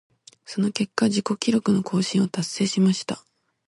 [0.45, 3.23] その結果、自己記録の更新を達成しました。